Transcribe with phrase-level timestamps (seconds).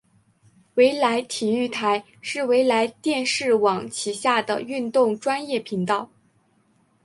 [0.73, 6.09] 纬来体育台是纬来电视网旗下的运动专业频道。